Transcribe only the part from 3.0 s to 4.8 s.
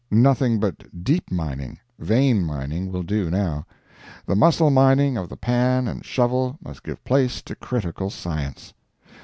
do now. The muscle